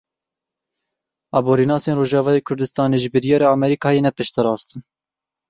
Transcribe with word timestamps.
Aborînasên 1.37 1.95
Rojavayê 2.01 2.41
Kurdistanê 2.47 2.97
ji 3.01 3.09
biryara 3.13 3.47
Amerîkayê 3.55 4.01
ne 4.03 4.11
piştrast 4.17 4.67
in. 4.75 4.81